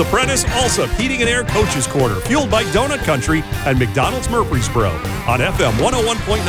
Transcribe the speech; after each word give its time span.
The 0.00 0.06
Prentice 0.06 0.44
Allsup 0.44 0.88
Heating 0.98 1.20
and 1.20 1.28
Air 1.28 1.44
Coaches 1.44 1.86
Corner, 1.86 2.14
fueled 2.20 2.50
by 2.50 2.64
Donut 2.72 3.04
Country 3.04 3.42
and 3.66 3.78
McDonald's 3.78 4.30
Murfreesboro 4.30 4.88
on 4.88 5.40
FM 5.40 5.72
101.9 5.72 6.40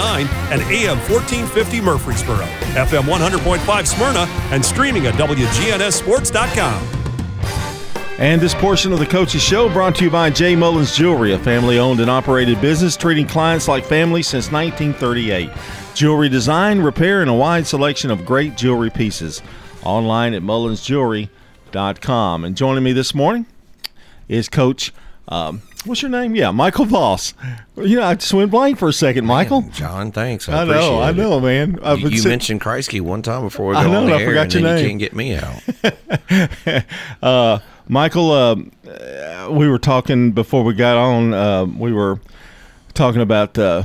and 0.51 0.61
AM 0.61 0.97
1450 1.11 1.81
Murfreesboro, 1.81 2.45
FM 2.75 3.01
100.5 3.01 3.87
Smyrna, 3.87 4.19
and 4.53 4.63
streaming 4.63 5.05
at 5.05 5.15
WGNSSports.com. 5.15 6.87
And 8.19 8.39
this 8.39 8.55
portion 8.55 8.93
of 8.93 8.99
the 8.99 9.05
Coaches 9.05 9.43
Show 9.43 9.67
brought 9.67 9.97
to 9.97 10.05
you 10.05 10.09
by 10.09 10.29
J. 10.29 10.55
Mullins 10.55 10.95
Jewelry, 10.95 11.33
a 11.33 11.39
family 11.39 11.77
owned 11.77 11.99
and 11.99 12.09
operated 12.09 12.61
business 12.61 12.95
treating 12.95 13.27
clients 13.27 13.67
like 13.67 13.83
family 13.83 14.23
since 14.23 14.49
1938. 14.49 15.49
Jewelry 15.93 16.29
design, 16.29 16.79
repair, 16.79 17.19
and 17.19 17.29
a 17.29 17.33
wide 17.33 17.67
selection 17.67 18.11
of 18.11 18.25
great 18.25 18.55
jewelry 18.55 18.89
pieces. 18.89 19.41
Online 19.83 20.33
at 20.33 20.41
mullinsjewelry.com. 20.41 21.40
And 21.73 22.57
joining 22.57 22.83
me 22.83 22.91
this 22.91 23.15
morning 23.15 23.45
is 24.27 24.49
Coach, 24.49 24.91
um, 25.29 25.61
what's 25.85 26.01
your 26.01 26.11
name? 26.11 26.35
Yeah, 26.35 26.51
Michael 26.51 26.83
Voss. 26.83 27.33
You 27.77 27.95
know, 27.95 28.03
I 28.03 28.15
just 28.15 28.33
went 28.33 28.51
blank 28.51 28.77
for 28.77 28.89
a 28.89 28.93
second, 28.93 29.25
Michael. 29.25 29.61
Man, 29.61 29.71
John, 29.71 30.11
thanks. 30.11 30.49
I, 30.49 30.63
I 30.63 30.65
know, 30.65 31.01
I 31.01 31.11
know, 31.13 31.37
it. 31.37 31.41
man. 31.41 31.79
I've 31.81 31.99
you, 31.99 32.09
you 32.09 32.23
mentioned 32.23 32.59
Kreisky 32.59 32.99
one 32.99 33.21
time 33.21 33.43
before 33.43 33.67
we 33.67 33.73
got 33.75 33.85
I 33.85 33.89
know, 33.89 34.05
I 34.13 34.19
air, 34.19 34.27
forgot 34.27 34.43
and 34.43 34.53
your 34.53 34.63
name. 34.63 34.77
you 34.77 34.89
can't 34.89 34.99
get 34.99 35.15
me 35.15 35.35
out. 36.73 36.85
uh, 37.23 37.59
Michael, 37.87 38.31
uh, 38.31 39.49
we 39.49 39.69
were 39.69 39.79
talking 39.79 40.33
before 40.33 40.63
we 40.63 40.73
got 40.73 40.97
on. 40.97 41.33
Uh, 41.33 41.65
we 41.65 41.93
were 41.93 42.19
talking 42.93 43.21
about 43.21 43.57
uh, 43.57 43.83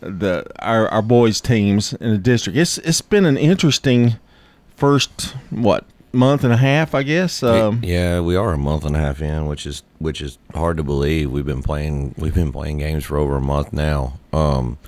the 0.00 0.46
our, 0.60 0.88
our 0.88 1.02
boys' 1.02 1.42
teams 1.42 1.92
in 1.92 2.10
the 2.10 2.18
district. 2.18 2.56
It's 2.58 2.78
it's 2.78 3.02
been 3.02 3.26
an 3.26 3.36
interesting 3.36 4.14
first 4.76 5.36
what 5.50 5.84
month 6.12 6.44
and 6.44 6.52
a 6.52 6.56
half, 6.56 6.94
I 6.94 7.02
guess. 7.02 7.42
Um, 7.42 7.80
yeah, 7.82 8.20
we 8.20 8.36
are 8.36 8.52
a 8.52 8.58
month 8.58 8.84
and 8.84 8.94
a 8.94 8.98
half 8.98 9.20
in, 9.20 9.46
which 9.46 9.66
is 9.66 9.82
which 9.98 10.20
is 10.20 10.38
hard 10.54 10.76
to 10.76 10.82
believe. 10.82 11.30
We've 11.30 11.46
been 11.46 11.62
playing 11.62 12.14
we've 12.16 12.34
been 12.34 12.52
playing 12.52 12.78
games 12.78 13.04
for 13.04 13.16
over 13.16 13.36
a 13.36 13.40
month 13.40 13.72
now. 13.72 14.18
Um, 14.32 14.78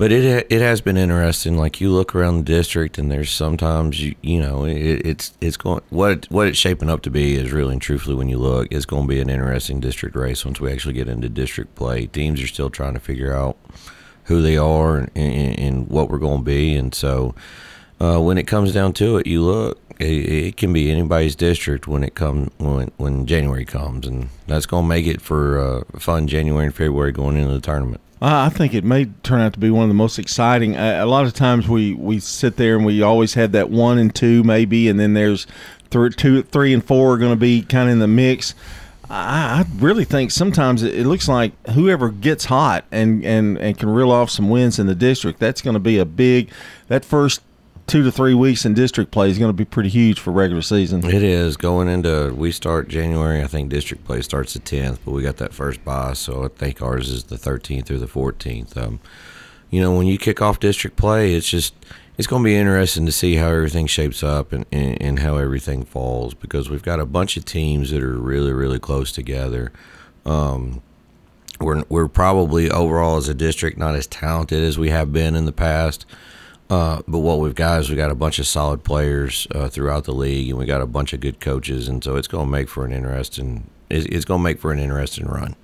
but 0.00 0.10
it 0.12 0.46
it 0.48 0.62
has 0.62 0.80
been 0.80 0.96
interesting. 0.96 1.58
Like 1.58 1.78
you 1.78 1.90
look 1.90 2.14
around 2.14 2.38
the 2.38 2.42
district, 2.44 2.96
and 2.96 3.10
there's 3.10 3.30
sometimes 3.30 4.00
you 4.02 4.14
you 4.22 4.40
know 4.40 4.64
it, 4.64 4.78
it's 5.04 5.34
it's 5.42 5.58
going 5.58 5.82
what 5.90 6.10
it, 6.10 6.30
what 6.30 6.48
it's 6.48 6.56
shaping 6.56 6.88
up 6.88 7.02
to 7.02 7.10
be 7.10 7.34
is 7.34 7.52
really 7.52 7.74
and 7.74 7.82
truthfully 7.82 8.16
when 8.16 8.30
you 8.30 8.38
look, 8.38 8.68
it's 8.70 8.86
going 8.86 9.02
to 9.02 9.08
be 9.08 9.20
an 9.20 9.28
interesting 9.28 9.78
district 9.78 10.16
race 10.16 10.42
once 10.42 10.58
we 10.58 10.72
actually 10.72 10.94
get 10.94 11.06
into 11.06 11.28
district 11.28 11.74
play. 11.74 12.06
Teams 12.06 12.40
are 12.42 12.46
still 12.46 12.70
trying 12.70 12.94
to 12.94 13.00
figure 13.00 13.34
out 13.34 13.58
who 14.24 14.40
they 14.40 14.56
are 14.56 14.96
and, 14.96 15.10
and, 15.14 15.58
and 15.58 15.88
what 15.88 16.08
we're 16.08 16.16
going 16.16 16.38
to 16.38 16.44
be, 16.44 16.76
and 16.76 16.94
so 16.94 17.34
uh, 18.00 18.18
when 18.18 18.38
it 18.38 18.46
comes 18.46 18.72
down 18.72 18.92
to 18.94 19.18
it, 19.18 19.26
you 19.26 19.42
look. 19.42 19.78
It, 19.98 20.46
it 20.46 20.56
can 20.56 20.72
be 20.72 20.90
anybody's 20.90 21.36
district 21.36 21.86
when 21.86 22.02
it 22.02 22.14
come 22.14 22.50
when 22.56 22.90
when 22.96 23.26
January 23.26 23.66
comes, 23.66 24.06
and 24.06 24.30
that's 24.46 24.64
going 24.64 24.84
to 24.84 24.88
make 24.88 25.06
it 25.06 25.20
for 25.20 25.58
uh, 25.60 25.98
fun 25.98 26.26
January 26.26 26.64
and 26.64 26.74
February 26.74 27.12
going 27.12 27.36
into 27.36 27.52
the 27.52 27.60
tournament. 27.60 28.00
I 28.22 28.50
think 28.50 28.74
it 28.74 28.84
may 28.84 29.06
turn 29.22 29.40
out 29.40 29.54
to 29.54 29.58
be 29.58 29.70
one 29.70 29.84
of 29.84 29.88
the 29.88 29.94
most 29.94 30.18
exciting. 30.18 30.76
A 30.76 31.06
lot 31.06 31.24
of 31.24 31.32
times 31.32 31.68
we, 31.68 31.94
we 31.94 32.20
sit 32.20 32.56
there 32.56 32.76
and 32.76 32.84
we 32.84 33.00
always 33.00 33.32
have 33.34 33.52
that 33.52 33.70
one 33.70 33.96
and 33.98 34.14
two 34.14 34.42
maybe, 34.42 34.88
and 34.88 35.00
then 35.00 35.14
there's 35.14 35.46
three, 35.90 36.10
two, 36.10 36.42
three 36.42 36.74
and 36.74 36.84
four 36.84 37.14
are 37.14 37.18
going 37.18 37.32
to 37.32 37.40
be 37.40 37.62
kind 37.62 37.88
of 37.88 37.94
in 37.94 37.98
the 37.98 38.06
mix. 38.06 38.54
I, 39.08 39.60
I 39.60 39.66
really 39.78 40.04
think 40.04 40.30
sometimes 40.30 40.82
it, 40.82 41.06
looks 41.06 41.28
like 41.28 41.52
whoever 41.70 42.10
gets 42.10 42.44
hot 42.44 42.84
and, 42.92 43.24
and, 43.24 43.56
and 43.56 43.78
can 43.78 43.88
reel 43.88 44.10
off 44.10 44.28
some 44.28 44.50
wins 44.50 44.78
in 44.78 44.86
the 44.86 44.94
district, 44.94 45.40
that's 45.40 45.62
going 45.62 45.74
to 45.74 45.80
be 45.80 45.96
a 45.96 46.04
big. 46.04 46.50
That 46.88 47.06
first 47.06 47.40
two 47.90 48.04
to 48.04 48.12
three 48.12 48.34
weeks 48.34 48.64
in 48.64 48.72
district 48.72 49.10
play 49.10 49.28
is 49.28 49.38
going 49.38 49.48
to 49.48 49.52
be 49.52 49.64
pretty 49.64 49.88
huge 49.88 50.20
for 50.20 50.30
regular 50.30 50.62
season. 50.62 51.04
It 51.04 51.24
is 51.24 51.56
going 51.56 51.88
into 51.88 52.32
we 52.36 52.52
start 52.52 52.88
January. 52.88 53.42
I 53.42 53.48
think 53.48 53.68
district 53.68 54.04
play 54.04 54.22
starts 54.22 54.52
the 54.52 54.60
tenth, 54.60 55.00
but 55.04 55.10
we 55.10 55.22
got 55.22 55.38
that 55.38 55.52
first 55.52 55.84
bye, 55.84 56.12
so 56.12 56.44
I 56.44 56.48
think 56.48 56.80
ours 56.80 57.10
is 57.10 57.24
the 57.24 57.36
thirteenth 57.36 57.88
through 57.88 57.98
the 57.98 58.06
fourteenth. 58.06 58.76
Um, 58.76 59.00
you 59.70 59.80
know, 59.80 59.92
when 59.92 60.06
you 60.06 60.18
kick 60.18 60.40
off 60.40 60.60
district 60.60 60.96
play, 60.96 61.34
it's 61.34 61.48
just 61.48 61.74
it's 62.16 62.28
going 62.28 62.42
to 62.42 62.46
be 62.46 62.54
interesting 62.54 63.06
to 63.06 63.12
see 63.12 63.36
how 63.36 63.48
everything 63.48 63.86
shapes 63.86 64.22
up 64.22 64.52
and, 64.52 64.66
and, 64.70 65.02
and 65.02 65.18
how 65.18 65.36
everything 65.36 65.84
falls 65.84 66.32
because 66.34 66.70
we've 66.70 66.82
got 66.82 67.00
a 67.00 67.06
bunch 67.06 67.36
of 67.36 67.44
teams 67.44 67.90
that 67.90 68.04
are 68.04 68.18
really 68.18 68.52
really 68.52 68.78
close 68.78 69.10
together. 69.10 69.72
Um, 70.24 70.80
we're 71.60 71.82
we're 71.88 72.08
probably 72.08 72.70
overall 72.70 73.16
as 73.16 73.28
a 73.28 73.34
district 73.34 73.78
not 73.78 73.96
as 73.96 74.06
talented 74.06 74.62
as 74.62 74.78
we 74.78 74.90
have 74.90 75.12
been 75.12 75.34
in 75.34 75.44
the 75.44 75.52
past. 75.52 76.06
Uh, 76.70 77.02
but 77.08 77.18
what 77.18 77.40
we've 77.40 77.54
got 77.54 77.80
is 77.80 77.90
we 77.90 77.96
got 77.96 78.10
a 78.10 78.14
bunch 78.14 78.38
of 78.38 78.46
solid 78.46 78.84
players 78.84 79.46
uh, 79.54 79.68
throughout 79.68 80.04
the 80.04 80.14
league, 80.14 80.48
and 80.48 80.58
we 80.58 80.64
got 80.64 80.80
a 80.80 80.86
bunch 80.86 81.12
of 81.12 81.20
good 81.20 81.40
coaches, 81.40 81.88
and 81.88 82.02
so 82.04 82.16
it's 82.16 82.28
going 82.28 82.46
to 82.46 82.50
make 82.50 82.68
for 82.68 82.84
an 82.84 82.92
interesting. 82.92 83.68
It's, 83.90 84.06
it's 84.06 84.24
going 84.24 84.38
to 84.38 84.44
make 84.44 84.60
for 84.60 84.72
an 84.72 84.78
interesting 84.78 85.26
run. 85.26 85.56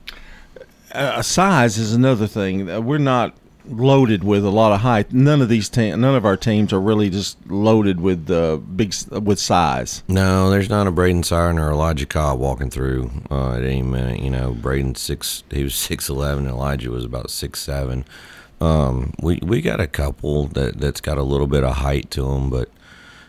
Uh, 0.92 1.22
size 1.22 1.78
is 1.78 1.94
another 1.94 2.26
thing. 2.26 2.68
Uh, 2.68 2.80
we're 2.80 2.98
not 2.98 3.34
loaded 3.68 4.24
with 4.24 4.44
a 4.44 4.50
lot 4.50 4.72
of 4.72 4.80
height. 4.80 5.12
None 5.12 5.42
of 5.42 5.48
these 5.48 5.68
te- 5.68 5.94
none 5.94 6.14
of 6.14 6.24
our 6.24 6.36
teams 6.36 6.72
are 6.72 6.80
really 6.80 7.10
just 7.10 7.38
loaded 7.48 8.00
with 8.00 8.30
uh, 8.30 8.56
big 8.56 8.94
with 9.10 9.38
size. 9.38 10.02
No, 10.08 10.50
there's 10.50 10.70
not 10.70 10.86
a 10.86 10.90
Braden 10.90 11.22
Siren 11.22 11.58
or 11.58 11.70
Elijah 11.70 12.06
Cobb 12.06 12.38
walking 12.38 12.70
through 12.70 13.10
uh, 13.30 13.54
at 13.54 13.62
any 13.62 13.82
minute. 13.82 14.20
You 14.20 14.30
know, 14.30 14.52
Braden 14.52 14.94
six 14.94 15.44
he 15.50 15.62
was 15.62 15.74
six 15.76 16.08
eleven. 16.08 16.46
Elijah 16.46 16.90
was 16.90 17.04
about 17.04 17.30
six 17.30 17.60
seven. 17.60 18.04
Um, 18.60 19.12
we 19.20 19.38
we 19.42 19.60
got 19.60 19.80
a 19.80 19.86
couple 19.86 20.46
that 20.48 20.78
that's 20.78 21.00
got 21.00 21.18
a 21.18 21.22
little 21.22 21.46
bit 21.46 21.64
of 21.64 21.76
height 21.76 22.10
to 22.12 22.22
them, 22.22 22.50
but 22.50 22.70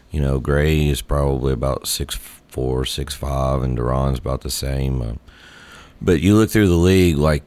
you 0.10 0.22
know, 0.22 0.40
Gray 0.40 0.88
is 0.88 1.02
probably 1.02 1.54
about 1.54 1.88
six 1.88 2.16
four, 2.16 2.86
six 2.86 3.14
five, 3.14 3.62
and 3.62 3.76
Duran's 3.76 4.20
about 4.20 4.42
the 4.42 4.50
same. 4.50 5.02
Uh, 5.02 5.14
but 6.02 6.22
you 6.22 6.36
look 6.36 6.50
through 6.50 6.68
the 6.68 6.76
league, 6.76 7.18
like 7.18 7.44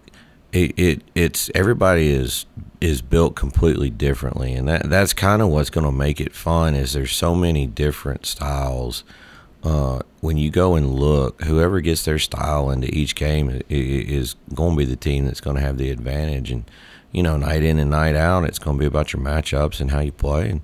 it, 0.53 0.79
it 0.79 1.03
it's 1.15 1.51
everybody 1.55 2.11
is 2.11 2.47
is 2.81 3.03
built 3.03 3.37
completely 3.37 3.91
differently, 3.91 4.55
and 4.55 4.69
that 4.69 4.89
that's 4.91 5.13
kind 5.13 5.41
of 5.43 5.49
what's 5.49 5.71
going 5.71 5.87
to 5.87 5.93
make 5.93 6.21
it 6.21 6.35
fun. 6.35 6.75
Is 6.75 6.93
there's 6.93 7.13
so 7.13 7.35
many 7.35 7.67
different 7.67 8.27
styles. 8.27 9.05
Uh, 9.63 10.01
when 10.21 10.39
you 10.39 10.51
go 10.51 10.75
and 10.75 10.95
look, 10.95 11.43
whoever 11.43 11.81
gets 11.81 12.05
their 12.05 12.19
style 12.19 12.71
into 12.71 12.89
each 12.95 13.15
game 13.15 13.61
is 13.69 14.35
going 14.55 14.73
to 14.73 14.77
be 14.79 14.85
the 14.87 14.97
team 14.97 15.27
that's 15.27 15.41
going 15.41 15.57
to 15.57 15.63
have 15.63 15.77
the 15.77 15.91
advantage, 15.91 16.51
and 16.51 16.65
you 17.13 17.23
know, 17.23 17.37
night 17.37 17.63
in 17.63 17.79
and 17.79 17.91
night 17.91 18.15
out. 18.15 18.45
It's 18.45 18.59
going 18.59 18.77
to 18.77 18.81
be 18.81 18.87
about 18.87 19.13
your 19.13 19.23
matchups 19.23 19.81
and 19.81 19.91
how 19.91 20.01
you 20.01 20.13
play. 20.13 20.49
And 20.49 20.61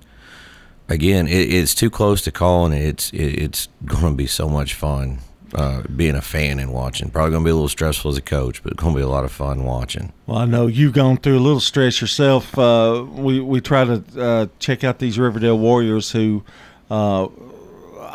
again, 0.89 1.27
it, 1.27 1.53
it's 1.53 1.75
too 1.75 1.89
close 1.89 2.21
to 2.23 2.31
call, 2.31 2.65
and 2.65 2.73
it's 2.73 3.11
it, 3.11 3.39
it's 3.39 3.67
going 3.85 4.13
to 4.13 4.17
be 4.17 4.27
so 4.27 4.49
much 4.49 4.73
fun 4.73 5.19
uh, 5.53 5.83
being 5.95 6.15
a 6.15 6.21
fan 6.21 6.57
and 6.57 6.73
watching. 6.73 7.11
Probably 7.11 7.31
going 7.31 7.43
to 7.43 7.47
be 7.47 7.51
a 7.51 7.55
little 7.55 7.69
stressful 7.69 8.09
as 8.11 8.17
a 8.17 8.21
coach, 8.21 8.63
but 8.63 8.77
going 8.77 8.93
to 8.93 8.97
be 8.97 9.03
a 9.03 9.07
lot 9.07 9.25
of 9.25 9.31
fun 9.31 9.63
watching. 9.63 10.11
Well, 10.25 10.39
I 10.39 10.45
know 10.45 10.65
you've 10.65 10.93
gone 10.93 11.17
through 11.17 11.37
a 11.37 11.39
little 11.39 11.59
stress 11.59 12.01
yourself. 12.01 12.57
Uh, 12.57 13.05
we 13.07 13.39
we 13.39 13.61
try 13.61 13.85
to 13.85 14.03
uh, 14.19 14.47
check 14.57 14.83
out 14.83 14.99
these 14.99 15.19
Riverdale 15.19 15.59
Warriors 15.59 16.11
who. 16.11 16.43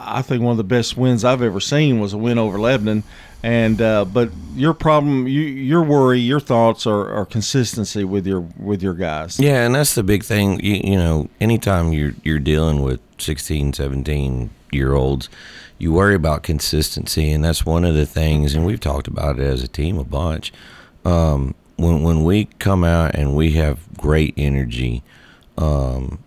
I 0.04 0.22
think 0.22 0.42
one 0.42 0.52
of 0.52 0.56
the 0.56 0.64
best 0.64 0.96
wins 0.96 1.24
I've 1.24 1.42
ever 1.42 1.60
seen 1.60 2.00
was 2.00 2.12
a 2.12 2.18
win 2.18 2.38
over 2.38 2.58
Lebanon, 2.58 3.02
and 3.42 3.80
uh, 3.80 4.04
but 4.04 4.30
your 4.54 4.74
problem, 4.74 5.26
you, 5.26 5.42
your 5.42 5.82
worry, 5.82 6.20
your 6.20 6.40
thoughts 6.40 6.86
are, 6.86 7.12
are 7.12 7.26
consistency 7.26 8.04
with 8.04 8.26
your 8.26 8.40
with 8.58 8.82
your 8.82 8.94
guys. 8.94 9.38
Yeah, 9.38 9.64
and 9.64 9.74
that's 9.74 9.94
the 9.94 10.02
big 10.02 10.24
thing. 10.24 10.60
You, 10.60 10.80
you 10.84 10.96
know, 10.96 11.28
anytime 11.40 11.92
you're 11.92 12.14
you're 12.22 12.38
dealing 12.38 12.82
with 12.82 13.00
16, 13.18 13.72
17 13.72 14.50
year 14.72 14.94
olds, 14.94 15.28
you 15.78 15.92
worry 15.92 16.14
about 16.14 16.42
consistency, 16.42 17.30
and 17.32 17.44
that's 17.44 17.66
one 17.66 17.84
of 17.84 17.94
the 17.94 18.06
things. 18.06 18.54
And 18.54 18.64
we've 18.64 18.80
talked 18.80 19.08
about 19.08 19.38
it 19.38 19.44
as 19.44 19.62
a 19.62 19.68
team 19.68 19.98
a 19.98 20.04
bunch. 20.04 20.52
Um, 21.04 21.54
when 21.76 22.02
when 22.02 22.24
we 22.24 22.46
come 22.58 22.84
out 22.84 23.14
and 23.14 23.34
we 23.34 23.52
have 23.52 23.80
great 23.96 24.34
energy, 24.36 25.02
um, 25.58 26.21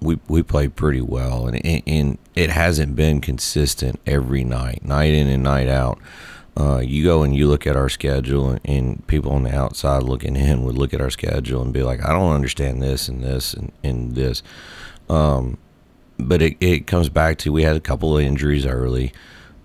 we 0.00 0.18
we 0.28 0.42
play 0.42 0.68
pretty 0.68 1.00
well, 1.00 1.46
and, 1.46 1.82
and 1.86 2.18
it 2.34 2.50
hasn't 2.50 2.94
been 2.96 3.20
consistent 3.20 4.00
every 4.06 4.44
night, 4.44 4.84
night 4.84 5.12
in 5.12 5.28
and 5.28 5.42
night 5.42 5.68
out. 5.68 5.98
Uh, 6.56 6.78
you 6.78 7.04
go 7.04 7.22
and 7.22 7.36
you 7.36 7.46
look 7.46 7.66
at 7.66 7.76
our 7.76 7.88
schedule, 7.88 8.50
and, 8.50 8.60
and, 8.64 9.06
people 9.06 9.30
on 9.30 9.44
the 9.44 9.54
outside 9.54 10.02
looking 10.02 10.34
in 10.34 10.64
would 10.64 10.76
look 10.76 10.92
at 10.92 11.00
our 11.00 11.10
schedule 11.10 11.62
and 11.62 11.72
be 11.72 11.82
like, 11.82 12.04
"I 12.04 12.12
don't 12.12 12.32
understand 12.32 12.82
this 12.82 13.08
and 13.08 13.22
this 13.22 13.54
and, 13.54 13.72
and 13.84 14.14
this." 14.14 14.42
Um, 15.08 15.58
but 16.18 16.42
it, 16.42 16.56
it 16.60 16.86
comes 16.86 17.08
back 17.08 17.38
to 17.38 17.52
we 17.52 17.62
had 17.62 17.76
a 17.76 17.80
couple 17.80 18.16
of 18.16 18.24
injuries 18.24 18.66
early. 18.66 19.12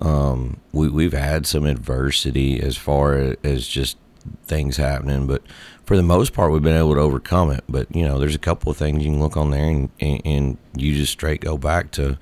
Um, 0.01 0.57
we 0.71 0.89
we've 0.89 1.13
had 1.13 1.47
some 1.47 1.65
adversity 1.65 2.59
as 2.59 2.77
far 2.77 3.35
as 3.43 3.67
just 3.67 3.97
things 4.45 4.77
happening, 4.77 5.27
but 5.27 5.41
for 5.85 5.97
the 5.97 6.03
most 6.03 6.33
part, 6.33 6.51
we've 6.51 6.61
been 6.61 6.77
able 6.77 6.95
to 6.95 7.01
overcome 7.01 7.51
it. 7.51 7.63
But 7.67 7.93
you 7.95 8.05
know, 8.05 8.19
there's 8.19 8.35
a 8.35 8.39
couple 8.39 8.71
of 8.71 8.77
things 8.77 9.03
you 9.03 9.11
can 9.11 9.19
look 9.19 9.37
on 9.37 9.51
there, 9.51 9.65
and, 9.65 9.89
and, 9.99 10.21
and 10.25 10.57
you 10.75 10.95
just 10.95 11.11
straight 11.11 11.41
go 11.41 11.57
back 11.57 11.91
to 11.91 12.17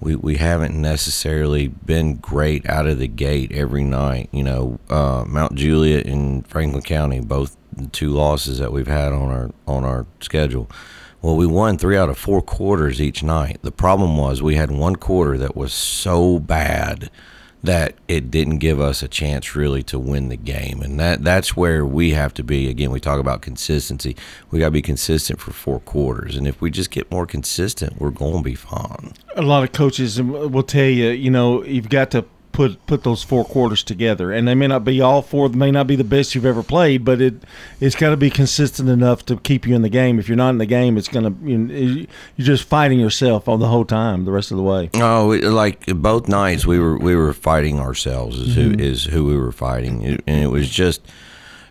we, 0.00 0.16
we 0.16 0.36
haven't 0.36 0.80
necessarily 0.80 1.68
been 1.68 2.16
great 2.16 2.68
out 2.68 2.86
of 2.86 2.98
the 2.98 3.08
gate 3.08 3.52
every 3.52 3.84
night. 3.84 4.28
You 4.32 4.42
know, 4.42 4.78
uh, 4.90 5.24
Mount 5.26 5.54
Juliet 5.54 6.06
and 6.06 6.46
Franklin 6.46 6.82
County, 6.82 7.20
both 7.20 7.56
two 7.92 8.10
losses 8.10 8.58
that 8.58 8.72
we've 8.72 8.86
had 8.86 9.12
on 9.12 9.30
our 9.30 9.50
on 9.66 9.84
our 9.84 10.06
schedule. 10.20 10.70
Well, 11.22 11.36
we 11.36 11.46
won 11.46 11.78
three 11.78 11.96
out 11.96 12.10
of 12.10 12.18
four 12.18 12.42
quarters 12.42 13.00
each 13.00 13.22
night. 13.22 13.60
The 13.62 13.72
problem 13.72 14.18
was 14.18 14.42
we 14.42 14.56
had 14.56 14.70
one 14.70 14.96
quarter 14.96 15.38
that 15.38 15.56
was 15.56 15.72
so 15.72 16.38
bad 16.38 17.10
that 17.64 17.94
it 18.08 18.30
didn't 18.30 18.58
give 18.58 18.78
us 18.78 19.02
a 19.02 19.08
chance 19.08 19.56
really 19.56 19.82
to 19.84 19.98
win 19.98 20.28
the 20.28 20.36
game. 20.36 20.82
And 20.82 21.00
that 21.00 21.24
that's 21.24 21.56
where 21.56 21.84
we 21.84 22.10
have 22.10 22.34
to 22.34 22.44
be. 22.44 22.68
Again, 22.68 22.90
we 22.90 23.00
talk 23.00 23.18
about 23.18 23.40
consistency. 23.40 24.16
We 24.50 24.58
got 24.58 24.66
to 24.66 24.70
be 24.70 24.82
consistent 24.82 25.40
for 25.40 25.52
four 25.52 25.80
quarters. 25.80 26.36
And 26.36 26.46
if 26.46 26.60
we 26.60 26.70
just 26.70 26.90
get 26.90 27.10
more 27.10 27.26
consistent, 27.26 27.98
we're 27.98 28.10
going 28.10 28.38
to 28.38 28.42
be 28.42 28.54
fine. 28.54 29.14
A 29.36 29.42
lot 29.42 29.64
of 29.64 29.72
coaches 29.72 30.20
will 30.20 30.62
tell 30.62 30.84
you, 30.84 31.08
you 31.08 31.30
know, 31.30 31.64
you've 31.64 31.88
got 31.88 32.10
to 32.10 32.26
put 32.54 32.86
put 32.86 33.02
those 33.02 33.22
four 33.22 33.44
quarters 33.44 33.82
together, 33.82 34.32
and 34.32 34.48
they 34.48 34.54
may 34.54 34.68
not 34.68 34.84
be 34.84 35.00
all 35.00 35.20
four. 35.20 35.48
May 35.50 35.70
not 35.70 35.86
be 35.86 35.96
the 35.96 36.04
best 36.04 36.34
you've 36.34 36.46
ever 36.46 36.62
played, 36.62 37.04
but 37.04 37.20
it 37.20 37.34
it's 37.80 37.96
got 37.96 38.10
to 38.10 38.16
be 38.16 38.30
consistent 38.30 38.88
enough 38.88 39.26
to 39.26 39.36
keep 39.36 39.66
you 39.66 39.74
in 39.74 39.82
the 39.82 39.88
game. 39.90 40.18
If 40.18 40.28
you're 40.28 40.36
not 40.36 40.50
in 40.50 40.58
the 40.58 40.66
game, 40.66 40.96
it's 40.96 41.08
gonna 41.08 41.34
you 41.42 41.58
know, 41.58 41.74
you're 41.74 42.46
just 42.46 42.64
fighting 42.64 42.98
yourself 42.98 43.48
all 43.48 43.58
the 43.58 43.66
whole 43.66 43.84
time, 43.84 44.24
the 44.24 44.30
rest 44.30 44.52
of 44.52 44.56
the 44.56 44.62
way. 44.62 44.88
Oh, 44.94 45.38
like 45.42 45.84
both 45.86 46.28
nights 46.28 46.64
we 46.64 46.78
were 46.78 46.96
we 46.96 47.14
were 47.14 47.32
fighting 47.34 47.80
ourselves. 47.80 48.38
Is 48.38 48.56
mm-hmm. 48.56 48.78
who 48.78 48.84
is 48.84 49.04
who 49.04 49.24
we 49.24 49.36
were 49.36 49.52
fighting, 49.52 50.04
and 50.04 50.42
it 50.42 50.50
was 50.50 50.70
just 50.70 51.02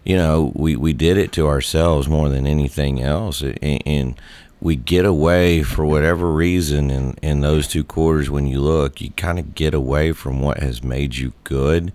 you 0.03 0.17
know 0.17 0.51
we 0.53 0.75
we 0.75 0.91
did 0.91 1.17
it 1.17 1.31
to 1.31 1.47
ourselves 1.47 2.09
more 2.09 2.27
than 2.27 2.45
anything 2.45 3.01
else, 3.01 3.41
and, 3.41 3.81
and 3.87 4.21
we 4.63 4.75
get 4.77 5.05
away 5.05 5.61
for 5.61 5.85
whatever 5.85 6.31
reason 6.31 6.89
in, 6.89 7.13
in 7.21 7.41
those 7.41 7.67
two 7.67 7.83
quarters 7.83 8.29
when 8.29 8.47
you 8.47 8.59
look 8.59 9.01
you 9.01 9.11
kind 9.11 9.37
of 9.37 9.53
get 9.53 9.73
away 9.73 10.11
from 10.11 10.41
what 10.41 10.59
has 10.59 10.81
made 10.81 11.15
you 11.15 11.33
good 11.43 11.91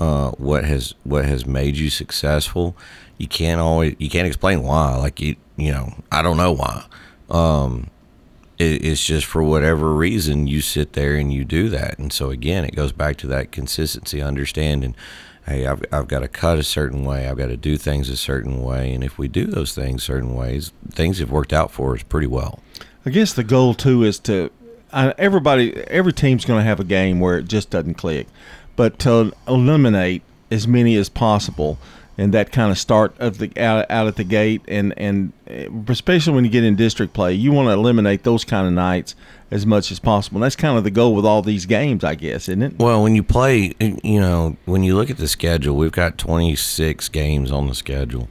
uh, 0.00 0.30
what 0.32 0.64
has 0.64 0.94
what 1.04 1.24
has 1.24 1.46
made 1.46 1.76
you 1.76 1.90
successful. 1.90 2.76
You 3.18 3.28
can't 3.28 3.60
always 3.60 3.94
you 3.98 4.10
can't 4.10 4.26
explain 4.26 4.62
why 4.62 4.96
like 4.96 5.20
you 5.20 5.36
you 5.56 5.70
know 5.72 5.94
i 6.10 6.22
don't 6.22 6.36
know 6.36 6.52
why. 6.52 6.84
Um, 7.30 7.88
it, 8.58 8.84
it's 8.84 9.04
just 9.04 9.26
for 9.26 9.42
whatever 9.42 9.94
reason 9.94 10.46
you 10.46 10.60
sit 10.60 10.92
there 10.92 11.14
and 11.14 11.32
you 11.32 11.44
do 11.44 11.68
that. 11.70 11.98
And 11.98 12.12
so 12.12 12.30
again 12.30 12.64
it 12.64 12.74
goes 12.74 12.92
back 12.92 13.16
to 13.18 13.26
that 13.28 13.52
consistency 13.52 14.20
understanding 14.20 14.94
hey, 15.46 15.66
I've, 15.66 15.82
I've 15.92 16.08
got 16.08 16.20
to 16.20 16.28
cut 16.28 16.58
a 16.58 16.62
certain 16.62 17.04
way. 17.04 17.28
I've 17.28 17.36
got 17.36 17.48
to 17.48 17.56
do 17.56 17.76
things 17.76 18.08
a 18.08 18.16
certain 18.16 18.62
way. 18.62 18.92
And 18.92 19.04
if 19.04 19.18
we 19.18 19.28
do 19.28 19.46
those 19.46 19.74
things 19.74 20.02
certain 20.02 20.34
ways, 20.34 20.72
things 20.90 21.18
have 21.18 21.30
worked 21.30 21.52
out 21.52 21.70
for 21.70 21.94
us 21.94 22.02
pretty 22.02 22.26
well. 22.26 22.60
I 23.06 23.10
guess 23.10 23.32
the 23.32 23.44
goal 23.44 23.74
too 23.74 24.02
is 24.04 24.18
to 24.20 24.50
uh, 24.92 25.12
everybody, 25.18 25.76
every 25.88 26.12
team's 26.12 26.44
going 26.44 26.60
to 26.60 26.64
have 26.64 26.80
a 26.80 26.84
game 26.84 27.20
where 27.20 27.38
it 27.38 27.48
just 27.48 27.70
doesn't 27.70 27.94
click, 27.94 28.26
but 28.76 28.98
to 29.00 29.32
eliminate 29.46 30.22
as 30.50 30.68
many 30.68 30.96
as 30.96 31.08
possible 31.08 31.78
and 32.16 32.32
that 32.32 32.52
kind 32.52 32.70
of 32.70 32.78
start 32.78 33.14
of 33.18 33.38
the 33.38 33.50
out, 33.60 33.90
out 33.90 34.06
at 34.06 34.16
the 34.16 34.24
gate. 34.24 34.62
And 34.68 34.94
and 34.96 35.32
eh, 35.46 35.68
especially 35.88 36.34
when 36.34 36.44
you 36.44 36.50
get 36.50 36.64
in 36.64 36.76
district 36.76 37.12
play 37.12 37.34
you 37.34 37.52
want 37.52 37.68
to 37.68 37.72
eliminate 37.72 38.22
those 38.22 38.44
kind 38.44 38.66
of 38.66 38.72
nights 38.72 39.14
as 39.50 39.66
much 39.66 39.90
as 39.90 39.98
possible. 40.00 40.38
And 40.38 40.44
that's 40.44 40.56
kind 40.56 40.76
of 40.76 40.84
the 40.84 40.90
goal 40.90 41.14
with 41.14 41.24
all 41.24 41.42
these 41.42 41.66
games 41.66 42.04
i 42.04 42.14
guess 42.14 42.48
isn't 42.48 42.62
it? 42.62 42.78
Well 42.78 43.02
when 43.02 43.14
you 43.14 43.22
play 43.22 43.74
you 43.80 44.20
know 44.20 44.56
when 44.64 44.82
you 44.82 44.96
look 44.96 45.10
at 45.10 45.18
the 45.18 45.28
schedule 45.28 45.76
we've 45.76 45.92
got 45.92 46.18
26 46.18 47.08
games 47.08 47.50
on 47.50 47.68
the 47.68 47.74
schedule. 47.74 48.28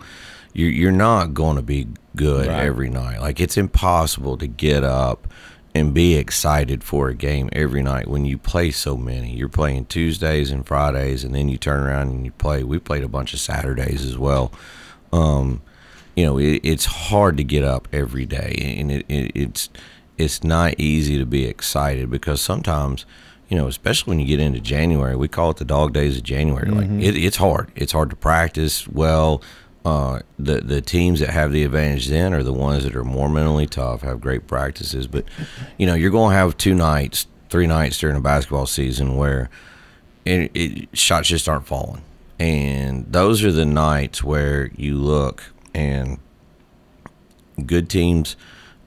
You're, 0.56 0.70
you're 0.70 0.92
not 0.92 1.34
going 1.34 1.56
to 1.56 1.64
be 1.64 1.88
good 2.16 2.48
right. 2.48 2.64
every 2.64 2.90
night. 2.90 3.20
Like 3.22 3.40
it's 3.40 3.58
impossible 3.58 4.38
to 4.38 4.46
get 4.46 4.84
up 4.84 5.28
and 5.76 5.94
be 5.94 6.16
excited 6.16 6.84
for 6.84 7.10
a 7.10 7.16
game 7.16 7.50
every 7.52 7.82
night 7.82 8.08
when 8.08 8.26
you 8.26 8.38
play 8.38 8.70
so 8.72 8.96
many. 8.96 9.36
You're 9.36 9.50
playing 9.50 9.86
Tuesdays 9.86 10.52
and 10.52 10.66
Fridays, 10.66 11.24
and 11.24 11.34
then 11.34 11.50
you 11.50 11.58
turn 11.58 11.82
around 11.82 12.10
and 12.10 12.26
you 12.26 12.32
play. 12.32 12.64
We 12.64 12.80
played 12.80 13.04
a 13.04 13.08
bunch 13.08 13.34
of 13.34 13.40
Saturdays 13.40 14.06
as 14.06 14.18
well. 14.18 14.52
Um, 15.12 15.62
you 16.16 16.26
know, 16.26 16.38
it, 16.38 16.62
it's 16.64 16.86
hard 16.86 17.38
to 17.38 17.44
get 17.44 17.64
up 17.64 17.88
every 17.92 18.26
day, 18.26 18.78
and 18.80 18.92
it, 18.92 19.06
it, 19.10 19.32
it's 19.36 19.70
it's 20.18 20.44
not 20.44 20.80
easy 20.80 21.18
to 21.18 21.26
be 21.26 21.46
excited 21.46 22.12
because 22.12 22.40
sometimes, 22.40 23.06
you 23.50 23.58
know, 23.58 23.68
especially 23.68 24.12
when 24.12 24.20
you 24.20 24.28
get 24.28 24.40
into 24.40 24.60
January, 24.60 25.16
we 25.16 25.28
call 25.28 25.50
it 25.50 25.58
the 25.58 25.66
dog 25.66 25.92
days 25.94 26.18
of 26.18 26.24
January. 26.24 26.70
Mm-hmm. 26.70 27.00
Like 27.00 27.16
it's 27.16 27.38
hard. 27.38 27.72
It's 27.76 27.94
hard 27.94 28.12
to 28.12 28.16
practice 28.16 28.88
well 28.88 29.42
uh, 29.86 30.20
the 30.40 30.62
the 30.62 30.82
teams 30.82 31.20
that 31.20 31.30
have 31.30 31.52
the 31.52 31.64
advantage 31.64 32.08
then 32.08 32.34
are 32.34 32.44
the 32.44 32.54
ones 32.54 32.84
that 32.84 32.96
are 32.96 33.04
more 33.04 33.28
mentally 33.28 33.68
tough, 33.68 34.02
have 34.02 34.22
great 34.22 34.48
practices. 34.48 35.08
But 35.08 35.26
you 35.78 35.86
know, 35.86 35.94
you're 35.94 36.12
going 36.12 36.32
to 36.32 36.38
have 36.38 36.58
two 36.58 36.74
nights, 36.74 37.28
three 37.50 37.68
nights 37.68 38.00
during 38.00 38.16
a 38.16 38.22
basketball 38.22 38.66
season 38.66 39.18
where 39.18 39.50
it, 40.26 40.52
it, 40.54 40.98
shots 40.98 41.28
just 41.28 41.50
aren't 41.50 41.68
falling, 41.68 42.02
and 42.40 43.12
those 43.12 43.44
are 43.44 43.52
the 43.52 43.66
nights 43.66 44.24
where 44.24 44.72
you 44.78 44.98
look 44.98 45.52
and 45.74 46.18
good 47.66 47.90
teams. 47.90 48.38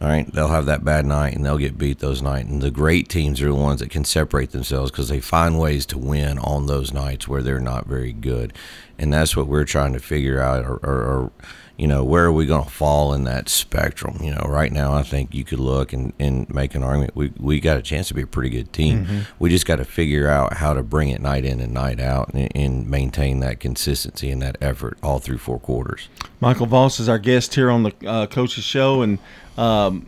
All 0.00 0.08
right, 0.08 0.30
they'll 0.30 0.48
have 0.48 0.66
that 0.66 0.84
bad 0.84 1.06
night 1.06 1.34
and 1.34 1.44
they'll 1.44 1.56
get 1.56 1.78
beat 1.78 2.00
those 2.00 2.20
nights. 2.20 2.50
And 2.50 2.60
the 2.60 2.70
great 2.70 3.08
teams 3.08 3.40
are 3.40 3.46
the 3.46 3.54
ones 3.54 3.80
that 3.80 3.90
can 3.90 4.04
separate 4.04 4.50
themselves 4.50 4.90
because 4.90 5.08
they 5.08 5.20
find 5.20 5.58
ways 5.58 5.86
to 5.86 5.98
win 5.98 6.38
on 6.38 6.66
those 6.66 6.92
nights 6.92 7.26
where 7.26 7.42
they're 7.42 7.60
not 7.60 7.86
very 7.86 8.12
good 8.12 8.52
and 8.98 9.12
that's 9.12 9.36
what 9.36 9.46
we're 9.46 9.64
trying 9.64 9.92
to 9.92 10.00
figure 10.00 10.40
out 10.40 10.64
or, 10.64 10.76
or, 10.76 11.02
or 11.04 11.32
you 11.76 11.86
know 11.86 12.02
where 12.04 12.24
are 12.24 12.32
we 12.32 12.46
going 12.46 12.64
to 12.64 12.70
fall 12.70 13.12
in 13.12 13.24
that 13.24 13.48
spectrum? 13.48 14.18
You 14.22 14.32
know 14.32 14.46
right 14.48 14.72
now 14.72 14.94
i 14.94 15.02
think 15.02 15.34
you 15.34 15.44
could 15.44 15.60
look 15.60 15.92
and, 15.92 16.12
and 16.18 16.48
make 16.52 16.74
an 16.74 16.82
argument. 16.82 17.14
We, 17.16 17.32
we 17.38 17.60
got 17.60 17.76
a 17.76 17.82
chance 17.82 18.08
to 18.08 18.14
be 18.14 18.22
a 18.22 18.26
pretty 18.26 18.50
good 18.50 18.72
team. 18.72 19.04
Mm-hmm. 19.04 19.20
we 19.38 19.50
just 19.50 19.66
got 19.66 19.76
to 19.76 19.84
figure 19.84 20.28
out 20.28 20.54
how 20.54 20.72
to 20.74 20.82
bring 20.82 21.10
it 21.10 21.20
night 21.20 21.44
in 21.44 21.60
and 21.60 21.72
night 21.72 22.00
out 22.00 22.32
and, 22.32 22.50
and, 22.54 22.86
maintain 22.86 23.40
that 23.40 23.58
consistency 23.58 24.30
and 24.30 24.40
that 24.42 24.56
effort 24.60 24.96
all 25.02 25.18
through 25.18 25.38
four 25.38 25.58
quarters. 25.58 26.08
Michael 26.40 26.66
voss 26.66 27.00
is 27.00 27.08
our 27.08 27.18
guest 27.18 27.54
here 27.54 27.70
on 27.70 27.82
the 27.82 27.92
uh, 28.06 28.26
coaches 28.26 28.64
show 28.64 29.02
and 29.02 29.18
um, 29.56 30.06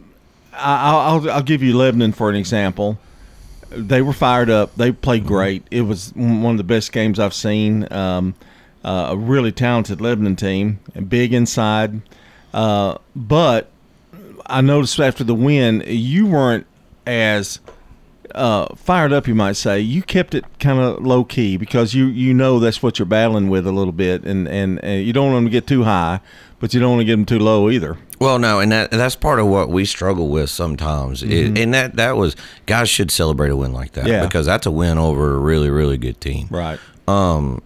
I, 0.52 1.14
will 1.14 1.30
I'll 1.30 1.42
give 1.42 1.62
you 1.62 1.76
lebanon 1.76 2.12
for 2.12 2.30
an 2.30 2.36
example. 2.36 2.98
They 3.70 4.00
were 4.00 4.12
fired 4.12 4.50
up. 4.50 4.74
They 4.76 4.92
played 4.92 5.22
mm-hmm. 5.22 5.28
great. 5.28 5.66
It 5.70 5.82
was 5.82 6.12
one 6.14 6.52
of 6.52 6.58
the 6.58 6.64
best 6.64 6.92
games 6.92 7.18
i've 7.18 7.34
seen. 7.34 7.90
Um, 7.92 8.34
a 8.88 9.16
really 9.16 9.52
talented 9.52 10.00
Lebanon 10.00 10.36
team, 10.36 10.80
and 10.94 11.08
big 11.08 11.32
inside. 11.32 12.00
Uh, 12.52 12.98
but 13.14 13.70
I 14.46 14.60
noticed 14.60 14.98
after 14.98 15.24
the 15.24 15.34
win, 15.34 15.82
you 15.86 16.26
weren't 16.26 16.66
as 17.06 17.60
uh, 18.34 18.74
fired 18.76 19.12
up, 19.12 19.26
you 19.26 19.34
might 19.34 19.56
say. 19.56 19.80
You 19.80 20.02
kept 20.02 20.34
it 20.34 20.44
kind 20.58 20.78
of 20.78 21.04
low 21.04 21.24
key 21.24 21.56
because 21.56 21.94
you 21.94 22.06
you 22.06 22.34
know 22.34 22.58
that's 22.58 22.82
what 22.82 22.98
you're 22.98 23.06
battling 23.06 23.48
with 23.48 23.66
a 23.66 23.72
little 23.72 23.92
bit, 23.92 24.24
and 24.24 24.48
and, 24.48 24.82
and 24.84 25.04
you 25.04 25.12
don't 25.12 25.32
want 25.32 25.36
them 25.36 25.44
to 25.46 25.50
get 25.50 25.66
too 25.66 25.84
high, 25.84 26.20
but 26.60 26.72
you 26.74 26.80
don't 26.80 26.90
want 26.90 27.00
to 27.00 27.04
get 27.04 27.12
them 27.12 27.26
too 27.26 27.38
low 27.38 27.70
either. 27.70 27.98
Well, 28.20 28.38
no, 28.38 28.60
and 28.60 28.72
that 28.72 28.90
that's 28.90 29.16
part 29.16 29.38
of 29.38 29.46
what 29.46 29.68
we 29.68 29.84
struggle 29.84 30.28
with 30.28 30.50
sometimes, 30.50 31.22
mm-hmm. 31.22 31.56
it, 31.56 31.58
and 31.58 31.74
that 31.74 31.96
that 31.96 32.16
was 32.16 32.36
guys 32.66 32.88
should 32.88 33.10
celebrate 33.10 33.50
a 33.50 33.56
win 33.56 33.72
like 33.72 33.92
that 33.92 34.06
yeah. 34.06 34.24
because 34.24 34.46
that's 34.46 34.66
a 34.66 34.70
win 34.70 34.98
over 34.98 35.34
a 35.34 35.38
really 35.38 35.70
really 35.70 35.98
good 35.98 36.20
team, 36.20 36.48
right? 36.50 36.78
Um, 37.06 37.62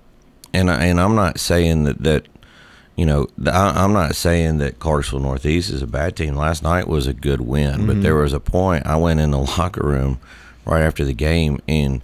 and 0.53 0.71
I, 0.71 0.85
and 0.85 1.01
I'm 1.01 1.15
not 1.15 1.39
saying 1.41 1.85
that 1.85 2.03
that 2.03 2.27
you 2.97 3.07
know 3.07 3.29
I, 3.47 3.85
am 3.85 3.93
not 3.93 4.17
saying 4.17 4.59
that 4.59 4.79
Clarksville 4.79 5.21
Northeast 5.21 5.71
is 5.71 5.83
a 5.83 5.87
bad 5.87 6.17
team. 6.17 6.37
Last 6.37 6.63
night 6.63 6.89
was 6.89 7.07
a 7.07 7.15
good 7.15 7.41
win, 7.41 7.79
mm-hmm. 7.79 7.87
but 7.87 8.03
there 8.03 8.17
was 8.17 8.33
a 8.33 8.41
point 8.41 8.87
I 8.87 8.97
went 8.97 9.21
in 9.21 9.31
the 9.31 9.39
locker 9.59 9.87
room 9.87 10.21
right 10.65 10.83
after 10.83 11.05
the 11.05 11.15
game 11.15 11.61
and 11.67 12.03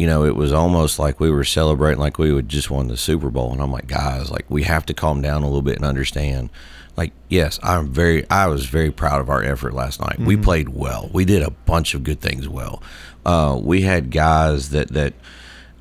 you 0.00 0.06
know, 0.06 0.24
it 0.24 0.34
was 0.34 0.50
almost 0.50 0.98
like 0.98 1.20
we 1.20 1.30
were 1.30 1.44
celebrating 1.44 2.00
like 2.00 2.16
we 2.16 2.32
would 2.32 2.48
just 2.48 2.70
won 2.70 2.88
the 2.88 2.96
Super 2.96 3.28
Bowl. 3.28 3.52
And 3.52 3.60
I'm 3.60 3.70
like, 3.70 3.86
guys, 3.86 4.30
like 4.30 4.46
we 4.48 4.62
have 4.62 4.86
to 4.86 4.94
calm 4.94 5.20
down 5.20 5.42
a 5.42 5.46
little 5.46 5.60
bit 5.60 5.76
and 5.76 5.84
understand. 5.84 6.48
Like, 6.96 7.12
yes, 7.28 7.60
I'm 7.62 7.88
very, 7.88 8.28
I 8.30 8.46
was 8.46 8.64
very 8.64 8.90
proud 8.90 9.20
of 9.20 9.28
our 9.28 9.42
effort 9.42 9.74
last 9.74 10.00
night. 10.00 10.14
Mm-hmm. 10.14 10.24
We 10.24 10.36
played 10.38 10.70
well. 10.70 11.10
We 11.12 11.26
did 11.26 11.42
a 11.42 11.50
bunch 11.50 11.92
of 11.92 12.02
good 12.02 12.22
things 12.22 12.48
well. 12.48 12.82
Uh, 13.26 13.60
we 13.62 13.82
had 13.82 14.10
guys 14.10 14.70
that 14.70 14.88
that 14.88 15.12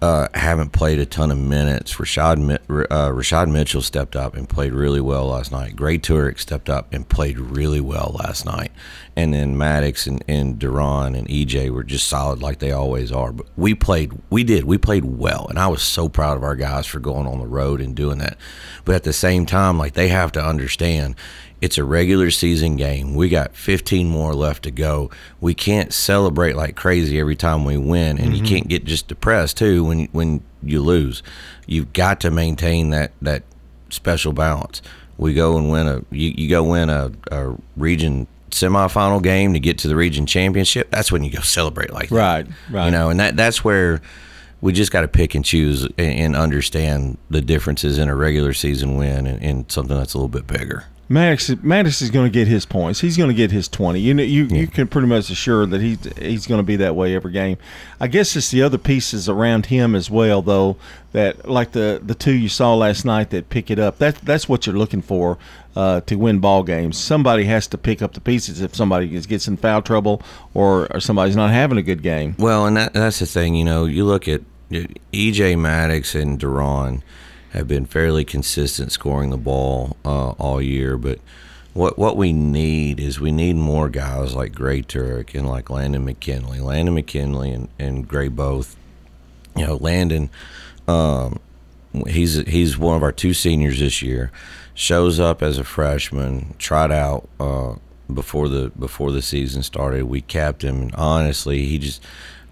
uh, 0.01 0.29
haven't 0.33 0.71
played 0.71 0.99
a 0.99 1.05
ton 1.05 1.29
of 1.29 1.37
minutes. 1.37 1.95
Rashad 1.95 2.37
uh, 2.49 3.09
Rashad 3.09 3.51
Mitchell 3.51 3.81
stepped 3.81 4.15
up 4.15 4.33
and 4.35 4.47
played 4.47 4.71
really 4.71 5.01
well 5.01 5.27
last 5.27 5.51
night. 5.51 5.75
Gray 5.75 5.97
Turek 5.97 6.39
stepped 6.39 6.69
up 6.69 6.93
and 6.93 7.07
played 7.07 7.37
really 7.37 7.81
well 7.81 8.15
last 8.23 8.45
night. 8.45 8.71
And 9.17 9.33
then 9.33 9.57
Maddox 9.57 10.07
and, 10.07 10.23
and 10.27 10.57
Duran 10.57 11.15
and 11.15 11.27
EJ 11.27 11.71
were 11.71 11.83
just 11.83 12.07
solid 12.07 12.41
like 12.41 12.59
they 12.59 12.71
always 12.71 13.11
are. 13.11 13.33
But 13.33 13.47
we 13.57 13.75
played, 13.75 14.13
we 14.29 14.45
did, 14.45 14.63
we 14.63 14.77
played 14.77 15.03
well. 15.03 15.47
And 15.49 15.59
I 15.59 15.67
was 15.67 15.81
so 15.81 16.07
proud 16.07 16.37
of 16.37 16.43
our 16.43 16.55
guys 16.55 16.87
for 16.87 16.99
going 16.99 17.27
on 17.27 17.39
the 17.39 17.47
road 17.47 17.81
and 17.81 17.93
doing 17.93 18.19
that. 18.19 18.37
But 18.85 18.95
at 18.95 19.03
the 19.03 19.11
same 19.11 19.45
time, 19.45 19.77
like 19.77 19.93
they 19.93 20.07
have 20.07 20.31
to 20.33 20.43
understand 20.43 21.15
it's 21.61 21.77
a 21.77 21.83
regular 21.83 22.31
season 22.31 22.75
game. 22.75 23.15
We 23.15 23.29
got 23.29 23.55
15 23.55 24.07
more 24.07 24.33
left 24.33 24.63
to 24.63 24.71
go. 24.71 25.09
We 25.41 25.53
can't 25.53 25.93
celebrate 25.93 26.55
like 26.55 26.75
crazy 26.75 27.19
every 27.19 27.35
time 27.35 27.65
we 27.65 27.77
win, 27.77 28.17
and 28.17 28.33
mm-hmm. 28.33 28.33
you 28.35 28.43
can't 28.43 28.67
get 28.67 28.85
just 28.85 29.07
depressed 29.07 29.57
too 29.57 29.83
when 29.83 30.05
when 30.11 30.41
you 30.63 30.81
lose. 30.81 31.23
You've 31.65 31.93
got 31.93 32.19
to 32.21 32.31
maintain 32.31 32.89
that 32.91 33.11
that 33.21 33.43
special 33.89 34.33
balance. 34.33 34.81
We 35.17 35.33
go 35.33 35.57
and 35.57 35.69
win 35.69 35.87
a 35.87 36.03
you, 36.11 36.33
you 36.35 36.49
go 36.49 36.63
win 36.63 36.89
a, 36.89 37.11
a 37.31 37.55
region 37.75 38.27
semifinal 38.51 39.21
game 39.21 39.53
to 39.53 39.59
get 39.59 39.77
to 39.79 39.87
the 39.87 39.95
region 39.95 40.25
championship. 40.25 40.89
That's 40.89 41.11
when 41.11 41.23
you 41.23 41.31
go 41.31 41.41
celebrate 41.41 41.91
like 41.91 42.09
that. 42.09 42.15
Right, 42.15 42.47
right. 42.69 42.85
You 42.85 42.91
know, 42.91 43.09
and 43.09 43.19
that 43.19 43.35
that's 43.35 43.63
where 43.63 44.01
we 44.61 44.73
just 44.73 44.91
got 44.91 45.01
to 45.01 45.07
pick 45.07 45.35
and 45.35 45.45
choose 45.45 45.87
and, 45.97 46.35
understand 46.35 47.17
the 47.29 47.41
differences 47.41 47.97
in 47.97 48.09
a 48.09 48.15
regular 48.15 48.53
season 48.53 48.97
win 48.97 49.25
and, 49.25 49.41
and 49.41 49.71
something 49.71 49.95
that's 49.95 50.13
a 50.13 50.17
little 50.17 50.27
bit 50.27 50.47
bigger. 50.47 50.85
Maddox, 51.11 51.49
Maddox 51.63 52.03
is 52.03 52.11
going 52.11 52.27
to 52.27 52.33
get 52.33 52.47
his 52.47 52.67
points. 52.67 53.01
He's 53.01 53.17
going 53.17 53.29
to 53.29 53.35
get 53.35 53.49
his 53.49 53.67
twenty. 53.67 53.99
You 53.99 54.13
know, 54.13 54.21
you, 54.21 54.45
you 54.45 54.67
can 54.67 54.87
pretty 54.87 55.07
much 55.07 55.31
assure 55.31 55.65
that 55.65 55.81
he's 55.81 55.97
he's 56.17 56.45
going 56.45 56.59
to 56.59 56.63
be 56.63 56.75
that 56.75 56.95
way 56.95 57.15
every 57.15 57.31
game. 57.31 57.57
I 57.99 58.07
guess 58.07 58.35
it's 58.35 58.51
the 58.51 58.61
other 58.61 58.77
pieces 58.77 59.27
around 59.27 59.65
him 59.65 59.95
as 59.95 60.11
well, 60.11 60.43
though. 60.43 60.77
That 61.11 61.49
like 61.49 61.71
the 61.71 61.99
the 62.03 62.13
two 62.13 62.33
you 62.33 62.47
saw 62.47 62.75
last 62.75 63.05
night 63.05 63.31
that 63.31 63.49
pick 63.49 63.71
it 63.71 63.79
up. 63.79 63.97
That 63.97 64.17
that's 64.17 64.47
what 64.47 64.67
you're 64.67 64.77
looking 64.77 65.01
for 65.01 65.39
uh, 65.75 66.01
to 66.01 66.15
win 66.15 66.39
ball 66.39 66.61
games. 66.61 66.95
Somebody 66.97 67.45
has 67.45 67.65
to 67.67 67.77
pick 67.79 68.03
up 68.03 68.13
the 68.13 68.21
pieces 68.21 68.61
if 68.61 68.75
somebody 68.75 69.07
gets 69.07 69.47
in 69.47 69.57
foul 69.57 69.81
trouble 69.81 70.21
or, 70.53 70.93
or 70.93 70.99
somebody's 70.99 71.35
not 71.35 71.49
having 71.49 71.79
a 71.79 71.81
good 71.81 72.03
game. 72.03 72.35
Well, 72.37 72.67
and 72.67 72.77
that, 72.77 72.93
that's 72.93 73.17
the 73.17 73.25
thing. 73.25 73.55
You 73.55 73.65
know, 73.65 73.85
you 73.85 74.05
look 74.05 74.27
at 74.27 74.41
EJ 74.69 75.57
Maddox 75.57 76.13
and 76.13 76.39
De'Ron 76.39 77.01
have 77.51 77.67
been 77.67 77.85
fairly 77.85 78.23
consistent 78.25 78.91
scoring 78.91 79.29
the 79.29 79.37
ball 79.37 79.97
uh, 80.05 80.31
all 80.31 80.61
year. 80.61 80.97
But 80.97 81.19
what 81.73 81.97
what 81.97 82.17
we 82.17 82.33
need 82.33 82.99
is 82.99 83.19
we 83.19 83.31
need 83.31 83.55
more 83.55 83.89
guys 83.89 84.35
like 84.35 84.53
Gray 84.53 84.81
Turek 84.81 85.33
and 85.37 85.47
like 85.47 85.69
Landon 85.69 86.05
McKinley. 86.05 86.59
Landon 86.59 86.95
McKinley 86.95 87.51
and, 87.51 87.69
and 87.77 88.07
Gray 88.07 88.27
both. 88.27 88.75
You 89.55 89.65
know, 89.65 89.75
Landon, 89.75 90.29
um, 90.87 91.39
he's 92.07 92.35
he's 92.47 92.77
one 92.77 92.95
of 92.95 93.03
our 93.03 93.11
two 93.11 93.33
seniors 93.33 93.79
this 93.79 94.01
year. 94.01 94.31
Shows 94.73 95.19
up 95.19 95.43
as 95.43 95.57
a 95.57 95.63
freshman, 95.63 96.55
tried 96.57 96.91
out 96.91 97.27
uh, 97.39 97.75
before 98.13 98.47
the 98.47 98.69
before 98.77 99.11
the 99.11 99.21
season 99.21 99.63
started. 99.63 100.05
We 100.05 100.21
kept 100.21 100.63
him, 100.63 100.81
and 100.81 100.95
honestly, 100.95 101.65
he 101.65 101.77
just 101.77 102.01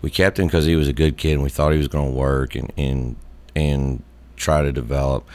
we 0.01 0.10
kept 0.10 0.38
him 0.38 0.48
because 0.48 0.66
he 0.66 0.75
was 0.75 0.88
a 0.88 0.94
good 0.94 1.18
kid, 1.18 1.34
and 1.34 1.44
we 1.44 1.50
thought 1.50 1.72
he 1.72 1.77
was 1.77 1.88
going 1.88 2.12
to 2.12 2.18
work 2.18 2.56
and 2.56 2.74
and 2.75 3.16
and 3.56 4.04
try 4.38 4.62
to 4.62 4.72
develop. 4.72 5.27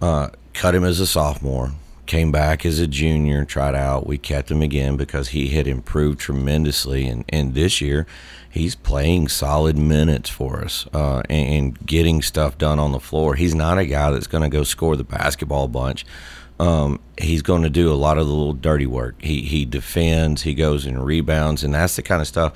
Uh, 0.00 0.28
cut 0.52 0.74
him 0.74 0.84
as 0.84 1.00
a 1.00 1.06
sophomore, 1.06 1.72
came 2.06 2.30
back 2.30 2.64
as 2.64 2.78
a 2.78 2.86
junior, 2.86 3.44
tried 3.44 3.74
out. 3.74 4.06
We 4.06 4.18
kept 4.18 4.50
him 4.50 4.62
again 4.62 4.96
because 4.96 5.28
he 5.28 5.48
had 5.48 5.66
improved 5.66 6.20
tremendously. 6.20 7.06
And, 7.06 7.24
and 7.28 7.54
this 7.54 7.80
year, 7.80 8.06
he's 8.50 8.74
playing 8.74 9.28
solid 9.28 9.76
minutes 9.76 10.28
for 10.28 10.62
us 10.62 10.86
uh, 10.92 11.22
and, 11.30 11.54
and, 11.54 11.86
getting 11.86 12.20
stuff 12.22 12.58
done 12.58 12.78
on 12.78 12.92
the 12.92 13.00
floor. 13.00 13.34
He's 13.34 13.54
not 13.54 13.78
a 13.78 13.86
guy 13.86 14.10
that's 14.10 14.26
going 14.26 14.42
to 14.42 14.48
go 14.48 14.62
score 14.62 14.96
the 14.96 15.04
basketball 15.04 15.68
bunch. 15.68 16.04
Um, 16.60 17.00
he's 17.18 17.42
going 17.42 17.62
to 17.62 17.70
do 17.70 17.90
a 17.90 17.94
lot 17.94 18.18
of 18.18 18.26
the 18.26 18.32
little 18.32 18.52
dirty 18.52 18.86
work. 18.86 19.20
He, 19.20 19.42
he 19.42 19.64
defends, 19.64 20.42
he 20.42 20.54
goes 20.54 20.84
and 20.84 21.04
rebounds, 21.04 21.64
and 21.64 21.74
that's 21.74 21.96
the 21.96 22.02
kind 22.02 22.20
of 22.20 22.28
stuff. 22.28 22.52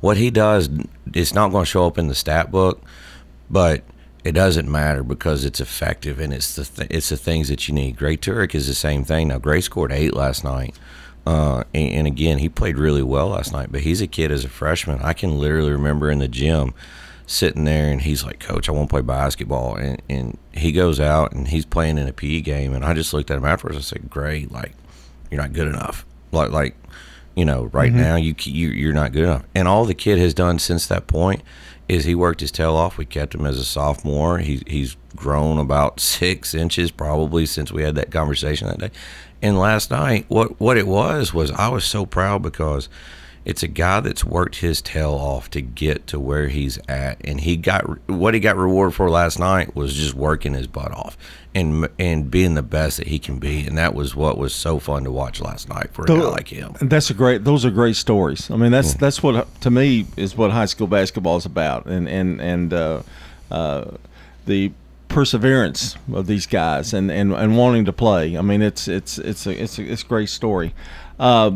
What 0.00 0.16
he 0.16 0.30
does, 0.30 0.68
it's 1.14 1.32
not 1.32 1.52
going 1.52 1.64
to 1.64 1.70
show 1.70 1.86
up 1.86 1.96
in 1.96 2.08
the 2.08 2.14
stat 2.14 2.50
book, 2.50 2.82
but– 3.50 3.82
it 4.26 4.32
doesn't 4.32 4.68
matter 4.68 5.04
because 5.04 5.44
it's 5.44 5.60
effective 5.60 6.18
and 6.18 6.32
it's 6.32 6.56
the 6.56 6.64
th- 6.64 6.90
it's 6.90 7.10
the 7.10 7.16
things 7.16 7.48
that 7.48 7.68
you 7.68 7.74
need. 7.74 7.96
Gray 7.96 8.16
Turek 8.16 8.56
is 8.56 8.66
the 8.66 8.74
same 8.74 9.04
thing. 9.04 9.28
Now 9.28 9.38
Gray 9.38 9.60
scored 9.60 9.92
eight 9.92 10.14
last 10.14 10.42
night, 10.42 10.74
uh, 11.24 11.62
and, 11.72 11.92
and, 11.92 12.06
again 12.08 12.38
he 12.38 12.48
played 12.48 12.76
really 12.76 13.04
well 13.04 13.28
last 13.28 13.52
night. 13.52 13.70
But 13.70 13.82
he's 13.82 14.00
a 14.00 14.08
kid 14.08 14.32
as 14.32 14.44
a 14.44 14.48
freshman. 14.48 15.00
I 15.00 15.12
can 15.12 15.38
literally 15.38 15.70
remember 15.70 16.10
in 16.10 16.18
the 16.18 16.26
gym 16.26 16.74
sitting 17.28 17.64
there 17.64 17.88
and 17.88 18.02
he's 18.02 18.24
like, 18.24 18.40
"Coach, 18.40 18.68
I 18.68 18.72
want 18.72 18.88
to 18.88 18.94
play 18.94 19.02
basketball," 19.02 19.76
and, 19.76 20.02
and 20.08 20.36
he 20.52 20.72
goes 20.72 20.98
out 20.98 21.30
and 21.32 21.46
he's 21.46 21.64
playing 21.64 21.96
in 21.96 22.08
a 22.08 22.12
PE 22.12 22.40
game, 22.40 22.74
and 22.74 22.84
I 22.84 22.94
just 22.94 23.14
looked 23.14 23.30
at 23.30 23.38
him 23.38 23.44
afterwards. 23.44 23.78
I 23.78 23.82
said, 23.82 24.10
"Gray, 24.10 24.46
like 24.46 24.72
you're 25.30 25.40
not 25.40 25.52
good 25.52 25.68
enough. 25.68 26.04
Like 26.32 26.50
like." 26.50 26.76
You 27.38 27.44
know, 27.44 27.64
right 27.64 27.92
mm-hmm. 27.92 28.00
now 28.00 28.16
you, 28.16 28.34
you 28.44 28.70
you're 28.70 28.94
not 28.94 29.12
good 29.12 29.24
enough, 29.24 29.44
and 29.54 29.68
all 29.68 29.84
the 29.84 29.92
kid 29.92 30.16
has 30.16 30.32
done 30.32 30.58
since 30.58 30.86
that 30.86 31.06
point 31.06 31.42
is 31.88 32.04
he 32.04 32.14
worked 32.14 32.40
his 32.40 32.50
tail 32.50 32.74
off. 32.74 32.98
We 32.98 33.04
kept 33.04 33.34
him 33.34 33.46
as 33.46 33.58
a 33.58 33.64
sophomore. 33.64 34.38
He, 34.38 34.62
he's 34.66 34.96
grown 35.14 35.58
about 35.58 36.00
six 36.00 36.54
inches 36.54 36.90
probably 36.90 37.46
since 37.46 37.72
we 37.72 37.82
had 37.82 37.94
that 37.94 38.10
conversation 38.10 38.68
that 38.68 38.78
day. 38.78 38.90
And 39.42 39.58
last 39.58 39.90
night, 39.90 40.26
what, 40.28 40.58
what 40.60 40.76
it 40.76 40.86
was 40.86 41.32
was 41.32 41.50
I 41.52 41.68
was 41.68 41.84
so 41.84 42.06
proud 42.06 42.42
because 42.42 42.88
it's 43.46 43.62
a 43.62 43.68
guy 43.68 44.00
that's 44.00 44.24
worked 44.24 44.56
his 44.56 44.82
tail 44.82 45.12
off 45.12 45.48
to 45.50 45.62
get 45.62 46.08
to 46.08 46.18
where 46.18 46.48
he's 46.48 46.78
at, 46.88 47.18
and 47.24 47.40
he 47.40 47.56
got 47.56 47.84
what 48.10 48.34
he 48.34 48.40
got 48.40 48.56
rewarded 48.56 48.94
for 48.94 49.08
last 49.08 49.38
night 49.38 49.76
was 49.76 49.94
just 49.94 50.14
working 50.14 50.52
his 50.52 50.66
butt 50.66 50.90
off 50.90 51.16
and 51.54 51.88
and 51.96 52.28
being 52.28 52.54
the 52.54 52.62
best 52.62 52.98
that 52.98 53.06
he 53.06 53.20
can 53.20 53.38
be, 53.38 53.64
and 53.64 53.78
that 53.78 53.94
was 53.94 54.16
what 54.16 54.36
was 54.36 54.52
so 54.52 54.80
fun 54.80 55.04
to 55.04 55.12
watch 55.12 55.40
last 55.40 55.68
night 55.68 55.92
for 55.92 56.02
a 56.02 56.08
guy 56.08 56.14
like 56.14 56.48
him. 56.48 56.74
And 56.80 56.90
That's 56.90 57.08
a 57.08 57.14
great; 57.14 57.44
those 57.44 57.64
are 57.64 57.70
great 57.70 57.94
stories. 57.94 58.50
I 58.50 58.56
mean, 58.56 58.72
that's 58.72 58.94
mm. 58.94 58.98
that's 58.98 59.22
what 59.22 59.48
to 59.60 59.70
me 59.70 60.06
is 60.16 60.36
what 60.36 60.50
high 60.50 60.66
school 60.66 60.88
basketball 60.88 61.36
is 61.36 61.46
about, 61.46 61.86
and 61.86 62.08
and 62.08 62.40
and 62.40 62.74
uh, 62.74 63.02
uh, 63.52 63.92
the 64.44 64.72
perseverance 65.08 65.96
of 66.12 66.26
these 66.26 66.46
guys 66.46 66.92
and, 66.92 67.10
and, 67.10 67.32
and 67.32 67.56
wanting 67.56 67.84
to 67.84 67.92
play. 67.92 68.36
I 68.36 68.42
mean, 68.42 68.60
it's 68.60 68.88
it's 68.88 69.18
it's 69.18 69.46
a 69.46 69.62
it's 69.62 69.78
a, 69.78 69.82
it's 69.84 70.02
a 70.02 70.06
great 70.06 70.28
story. 70.28 70.74
Uh, 71.18 71.52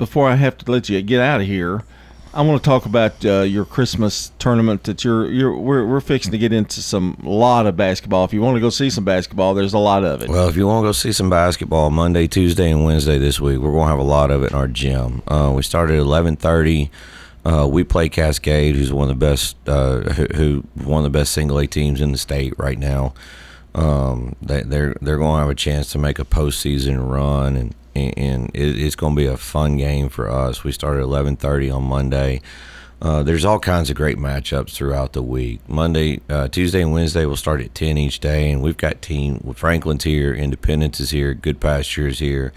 before 0.00 0.30
I 0.30 0.34
have 0.36 0.56
to 0.58 0.72
let 0.72 0.88
you 0.88 1.00
get 1.02 1.20
out 1.20 1.42
of 1.42 1.46
here, 1.46 1.84
I 2.32 2.40
want 2.40 2.62
to 2.62 2.66
talk 2.66 2.86
about 2.86 3.22
uh, 3.22 3.42
your 3.42 3.66
Christmas 3.66 4.32
tournament 4.38 4.84
that 4.84 5.04
you're 5.04 5.30
you're 5.30 5.54
we're, 5.54 5.86
we're 5.86 6.00
fixing 6.00 6.32
to 6.32 6.38
get 6.38 6.54
into 6.54 6.80
some 6.80 7.18
lot 7.22 7.66
of 7.66 7.76
basketball. 7.76 8.24
If 8.24 8.32
you 8.32 8.40
want 8.40 8.56
to 8.56 8.60
go 8.60 8.70
see 8.70 8.88
some 8.88 9.04
basketball, 9.04 9.52
there's 9.52 9.74
a 9.74 9.78
lot 9.78 10.02
of 10.02 10.22
it. 10.22 10.30
Well, 10.30 10.48
if 10.48 10.56
you 10.56 10.66
want 10.66 10.84
to 10.84 10.88
go 10.88 10.92
see 10.92 11.12
some 11.12 11.28
basketball 11.28 11.90
Monday, 11.90 12.26
Tuesday, 12.26 12.70
and 12.70 12.84
Wednesday 12.84 13.18
this 13.18 13.40
week, 13.40 13.58
we're 13.58 13.72
going 13.72 13.84
to 13.84 13.90
have 13.90 13.98
a 13.98 14.02
lot 14.02 14.30
of 14.30 14.42
it 14.42 14.52
in 14.52 14.56
our 14.56 14.68
gym. 14.68 15.22
Uh, 15.28 15.52
we 15.54 15.62
started 15.62 15.98
at 15.98 16.06
11:30. 16.06 16.88
Uh, 17.44 17.66
we 17.70 17.84
play 17.84 18.08
Cascade, 18.08 18.76
who's 18.76 18.92
one 18.92 19.10
of 19.10 19.18
the 19.18 19.26
best, 19.26 19.56
uh, 19.66 20.00
who, 20.12 20.26
who, 20.34 20.64
one 20.74 21.04
of 21.04 21.12
the 21.12 21.18
best 21.18 21.32
single 21.32 21.58
A 21.58 21.66
teams 21.66 22.00
in 22.00 22.12
the 22.12 22.18
state 22.18 22.54
right 22.58 22.78
now. 22.78 23.12
Um, 23.74 24.34
they, 24.40 24.62
they're 24.62 24.96
they're 25.02 25.18
going 25.18 25.36
to 25.36 25.40
have 25.40 25.50
a 25.50 25.54
chance 25.54 25.92
to 25.92 25.98
make 25.98 26.18
a 26.18 26.24
postseason 26.24 27.10
run, 27.10 27.56
and 27.56 27.74
and 27.94 28.50
it's 28.54 28.96
going 28.96 29.14
to 29.14 29.20
be 29.20 29.26
a 29.26 29.36
fun 29.36 29.76
game 29.76 30.08
for 30.08 30.30
us. 30.30 30.64
We 30.64 30.72
start 30.72 30.98
at 30.98 31.04
11:30 31.04 31.74
on 31.74 31.84
Monday. 31.84 32.40
Uh, 33.02 33.22
there's 33.22 33.46
all 33.46 33.58
kinds 33.58 33.88
of 33.88 33.96
great 33.96 34.18
matchups 34.18 34.72
throughout 34.72 35.14
the 35.14 35.22
week. 35.22 35.60
Monday, 35.66 36.20
uh, 36.28 36.48
Tuesday, 36.48 36.82
and 36.82 36.92
Wednesday 36.92 37.24
will 37.24 37.36
start 37.36 37.62
at 37.62 37.74
10 37.74 37.96
each 37.96 38.20
day, 38.20 38.50
and 38.50 38.62
we've 38.62 38.76
got 38.76 39.00
team. 39.00 39.38
Franklin's 39.56 40.04
here, 40.04 40.34
Independence 40.34 41.00
is 41.00 41.10
here, 41.10 41.34
Goodpasture 41.34 42.08
is 42.08 42.18
here. 42.18 42.52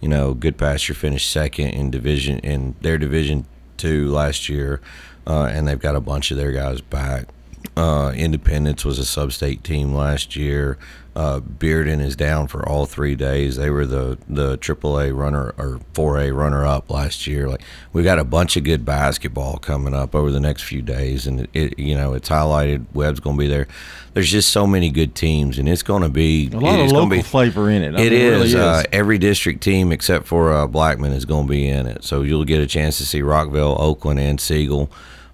You 0.00 0.08
know, 0.08 0.34
Goodpasture 0.34 0.94
finished 0.94 1.30
second 1.30 1.70
in 1.70 1.90
division 1.90 2.38
in 2.38 2.76
their 2.80 2.98
division 2.98 3.46
two 3.76 4.10
last 4.10 4.48
year, 4.48 4.80
uh, 5.26 5.50
and 5.52 5.66
they've 5.66 5.78
got 5.78 5.96
a 5.96 6.00
bunch 6.00 6.30
of 6.30 6.36
their 6.36 6.52
guys 6.52 6.80
back. 6.80 7.26
Uh, 7.76 8.12
Independence 8.16 8.84
was 8.84 8.98
a 8.98 9.04
sub-state 9.04 9.62
team 9.62 9.94
last 9.94 10.36
year. 10.36 10.78
Uh, 11.14 11.40
Bearden 11.40 12.00
is 12.00 12.14
down 12.14 12.46
for 12.46 12.66
all 12.68 12.86
three 12.86 13.16
days. 13.16 13.56
They 13.56 13.68
were 13.68 13.84
the 13.84 14.16
the 14.28 14.56
AAA 14.58 15.16
runner 15.16 15.52
or 15.58 15.80
4A 15.92 16.34
runner 16.34 16.64
up 16.64 16.88
last 16.88 17.26
year. 17.26 17.48
Like 17.48 17.62
we 17.92 18.04
got 18.04 18.20
a 18.20 18.24
bunch 18.24 18.56
of 18.56 18.62
good 18.62 18.84
basketball 18.84 19.58
coming 19.58 19.92
up 19.92 20.14
over 20.14 20.30
the 20.30 20.38
next 20.38 20.62
few 20.62 20.82
days, 20.82 21.26
and 21.26 21.40
it, 21.40 21.50
it 21.52 21.78
you 21.80 21.96
know 21.96 22.14
it's 22.14 22.28
highlighted. 22.28 22.86
Webb's 22.94 23.18
going 23.18 23.36
to 23.36 23.40
be 23.40 23.48
there. 23.48 23.66
There's 24.14 24.30
just 24.30 24.50
so 24.50 24.68
many 24.68 24.88
good 24.88 25.16
teams, 25.16 25.58
and 25.58 25.68
it's 25.68 25.82
going 25.82 26.02
to 26.02 26.08
be 26.08 26.48
a 26.52 26.60
lot 26.60 26.78
of 26.78 26.92
local 26.92 27.08
be, 27.08 27.22
flavor 27.22 27.68
in 27.68 27.82
it. 27.82 27.96
I 27.96 28.02
it, 28.02 28.12
mean, 28.12 28.20
is. 28.20 28.30
really 28.30 28.48
is. 28.48 28.54
Uh, 28.54 28.82
every 28.92 29.18
district 29.18 29.62
team 29.62 29.90
except 29.90 30.26
for 30.26 30.52
uh, 30.52 30.68
Blackman 30.68 31.12
is 31.12 31.24
going 31.24 31.46
to 31.46 31.50
be 31.50 31.68
in 31.68 31.86
it, 31.86 32.04
so 32.04 32.22
you'll 32.22 32.44
get 32.44 32.60
a 32.60 32.68
chance 32.68 32.98
to 32.98 33.04
see 33.04 33.20
Rockvale, 33.20 33.78
Oakland, 33.80 34.20
and 34.20 34.40
Siegel 34.40 34.88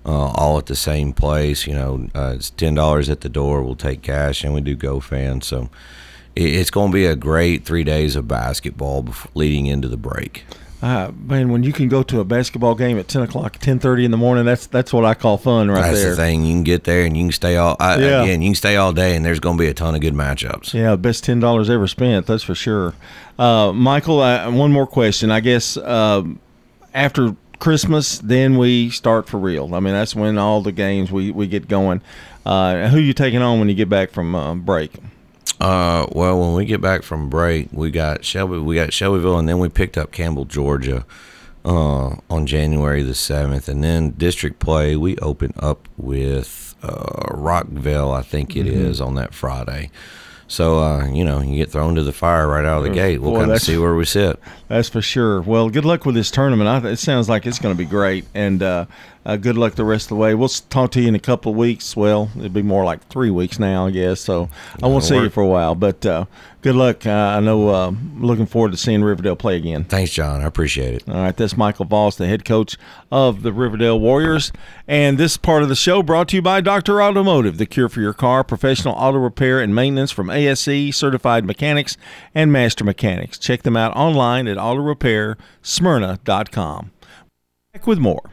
uh, 0.07 0.31
all 0.35 0.57
at 0.57 0.67
the 0.67 0.77
same 0.77 1.13
place. 1.13 1.67
You 1.67 1.75
know, 1.75 2.09
uh, 2.15 2.35
it's 2.37 2.51
ten 2.51 2.75
dollars 2.75 3.11
at 3.11 3.21
the 3.21 3.29
door. 3.29 3.63
We'll 3.63 3.77
take 3.77 4.03
cash, 4.03 4.45
and 4.45 4.55
we 4.55 4.61
do 4.61 4.77
GoFan. 4.77 5.43
So 5.43 5.69
it, 6.35 6.55
it's 6.55 6.71
going 6.71 6.93
to 6.93 6.95
be 6.95 7.05
a 7.05 7.17
great 7.17 7.65
three 7.65 7.85
days 7.85 8.17
of 8.17 8.29
basketball 8.29 9.03
before, 9.03 9.31
leading 9.35 9.67
into 9.67 9.89
the 9.89 9.97
break. 9.97 10.45
Uh, 10.83 11.11
man, 11.25 11.49
when 11.49 11.63
you 11.63 11.73
can 11.73 11.89
go 11.89 12.03
to 12.03 12.21
a 12.21 12.25
basketball 12.25 12.75
game 12.75 12.99
at 12.99 13.09
ten 13.09 13.23
o'clock, 13.23 13.57
ten 13.59 13.79
thirty 13.79 14.05
in 14.05 14.11
the 14.11 14.17
morning, 14.17 14.45
that's 14.45 14.67
that's 14.67 14.93
what 14.93 15.05
I 15.05 15.15
call 15.15 15.39
fun, 15.39 15.71
right 15.71 15.81
that's 15.81 15.97
there. 15.97 16.05
That's 16.09 16.19
the 16.19 16.23
thing. 16.23 16.45
You 16.45 16.53
can 16.53 16.65
get 16.65 16.85
there 16.85 17.05
and 17.05 17.17
you 17.17 17.25
can 17.25 17.33
stay 17.33 17.57
all. 17.57 17.77
I, 17.81 17.97
yeah. 17.97 18.23
Again, 18.23 18.43
you 18.43 18.49
can 18.51 18.55
stay 18.55 18.77
all 18.77 18.93
day, 18.93 19.17
and 19.17 19.25
there's 19.25 19.41
going 19.41 19.57
to 19.57 19.61
be 19.61 19.69
a 19.69 19.75
ton 19.75 19.95
of 19.95 20.03
good 20.03 20.15
matchups. 20.15 20.75
Yeah, 20.75 20.95
best 20.97 21.25
ten 21.25 21.41
dollars 21.41 21.71
ever 21.71 21.89
spent. 21.89 22.27
That's 22.27 22.43
for 22.43 22.55
sure. 22.55 22.95
Uh, 23.39 23.73
Michael, 23.73 24.19
one 24.19 24.71
more 24.71 24.87
question. 24.87 25.31
I 25.31 25.41
guess 25.41 25.79
uh, 25.79 26.25
after 26.93 27.35
Christmas, 27.59 28.19
then 28.19 28.59
we 28.59 28.91
start 28.91 29.29
for 29.29 29.39
real. 29.39 29.75
I 29.75 29.81
mean, 29.81 29.95
that's 29.95 30.15
when 30.15 30.39
all 30.39 30.63
the 30.63 30.73
games 30.73 31.11
we, 31.11 31.31
we 31.31 31.47
get 31.47 31.69
going. 31.69 32.01
Uh, 32.45 32.89
who 32.89 32.99
you 32.99 33.13
taking 33.13 33.43
on 33.43 33.59
when 33.59 33.69
you 33.69 33.75
get 33.75 33.89
back 33.89 34.11
from 34.11 34.35
uh, 34.35 34.55
break? 34.55 34.93
Uh, 35.61 36.07
well, 36.13 36.39
when 36.39 36.55
we 36.55 36.65
get 36.65 36.81
back 36.81 37.03
from 37.03 37.31
break, 37.31 37.69
we 37.73 37.91
got 37.91 38.25
Shelby, 38.25 38.59
we 38.59 38.75
got 38.75 38.93
Shelbyville, 38.93 39.39
and 39.39 39.49
then 39.49 39.59
we 39.59 39.69
picked 39.69 39.97
up 39.97 40.13
Campbell, 40.13 40.45
Georgia, 40.45 41.07
uh, 41.65 42.17
on 42.31 42.47
January 42.47 43.03
the 43.03 43.15
seventh, 43.15 43.69
and 43.69 43.83
then 43.83 44.11
district 44.13 44.59
play 44.61 44.97
we 44.97 45.17
open 45.19 45.53
up 45.59 45.89
with 45.97 46.75
uh, 46.83 47.33
Rockvale, 47.35 48.15
I 48.15 48.23
think 48.23 48.55
it 48.55 48.67
mm-hmm. 48.67 48.85
is, 48.85 49.01
on 49.01 49.15
that 49.15 49.35
Friday. 49.35 49.91
So 50.49 50.79
uh, 50.79 51.07
you 51.09 51.25
know, 51.25 51.41
you 51.41 51.57
get 51.57 51.71
thrown 51.71 51.97
to 51.97 52.03
the 52.03 52.13
fire 52.13 52.47
right 52.47 52.65
out 52.65 52.79
of 52.79 52.85
the 52.85 52.91
gate. 52.91 53.21
We'll 53.21 53.39
kind 53.39 53.51
of 53.51 53.61
see 53.61 53.77
where 53.79 53.95
we 53.95 54.05
sit. 54.05 54.39
That's 54.69 54.89
for 54.89 55.03
sure. 55.03 55.41
Well, 55.41 55.71
good 55.71 55.85
luck 55.85 56.07
with 56.07 56.15
this 56.15 56.31
tournament. 56.31 56.69
I, 56.69 56.91
it 56.91 56.97
sounds 56.97 57.29
like 57.29 57.47
it's 57.47 57.59
going 57.59 57.75
to 57.75 57.79
be 57.79 57.89
great, 57.89 58.25
and 58.35 58.63
uh, 58.63 58.87
uh, 59.27 59.37
good 59.37 59.59
luck 59.59 59.75
the 59.75 59.85
rest 59.85 60.07
of 60.07 60.11
the 60.11 60.15
way. 60.15 60.37
We'll 60.37 60.49
talk 60.49 60.93
to 60.93 61.01
you 61.01 61.09
in 61.09 61.17
a 61.17 61.21
couple 61.21 61.51
of 61.51 61.59
weeks. 61.59 61.97
Well, 61.97 62.31
it'll 62.37 62.49
be 62.49 62.63
more 62.63 62.85
like 62.85 63.05
three 63.09 63.31
weeks 63.31 63.59
now, 63.59 63.89
I 63.89 63.91
guess. 63.91 64.21
So 64.21 64.49
I 64.81 64.87
won't 64.87 65.03
see 65.03 65.17
work. 65.17 65.25
you 65.25 65.31
for 65.31 65.43
a 65.43 65.49
while, 65.49 65.75
but 65.75 66.07
uh, 66.07 66.27
good 66.63 66.77
luck. 66.77 67.05
Uh, 67.05 67.11
I 67.11 67.41
know. 67.41 67.69
Uh, 67.69 67.93
looking 68.19 68.47
forward 68.47 68.71
to 68.71 68.79
seeing 68.79 69.03
Riverdale 69.03 69.35
play 69.35 69.57
again. 69.57 69.83
Thanks, 69.83 70.13
John. 70.13 70.43
I 70.43 70.45
appreciate 70.45 70.95
it. 70.95 71.09
All 71.09 71.17
right, 71.17 71.37
that's 71.37 71.57
Michael 71.57 71.87
Voss, 71.87 72.15
the 72.15 72.29
head 72.29 72.45
coach 72.45 72.77
of 73.11 73.43
the 73.43 73.53
Riverdale 73.53 73.99
Warriors, 73.99 74.53
and 74.87 75.19
this 75.19 75.37
part 75.37 75.65
of 75.65 75.69
the 75.69 75.75
show 75.75 76.05
brought 76.05 76.29
to 76.29 76.37
you 76.37 76.43
by 76.43 76.61
Doctor 76.61 77.03
Automotive, 77.03 77.59
the 77.59 77.67
cure 77.67 77.89
for 77.89 78.01
your 78.01 78.13
car, 78.13 78.45
professional 78.45 78.95
auto 78.95 79.19
repair 79.19 79.61
and 79.61 79.75
maintenance 79.75 80.13
from 80.13 80.31
ASE 80.31 80.97
certified 80.97 81.45
mechanics 81.45 81.97
and 82.33 82.53
master 82.53 82.85
mechanics. 82.85 83.39
Check 83.39 83.65
them 83.65 83.77
out 83.77 83.97
online 83.97 84.47
at 84.47 84.57
autorepairsmyrna.com. 84.57 86.93
Back 87.73 87.89
with 87.89 87.99
more. 87.99 88.31